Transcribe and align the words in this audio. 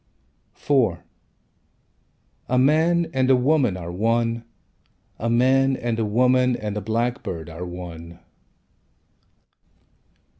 IV 0.57 0.97
A 2.49 2.57
man 2.57 3.05
and 3.13 3.29
a 3.29 3.35
woman 3.35 3.77
Are 3.77 3.91
one. 3.91 4.43
A 5.19 5.29
man 5.29 5.77
and 5.77 5.99
a 5.99 6.05
woman 6.05 6.55
and 6.55 6.75
a 6.75 6.81
blackbird 6.81 7.51
Are 7.51 7.67
one. 7.67 8.17